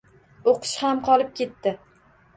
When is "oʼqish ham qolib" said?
0.51-1.31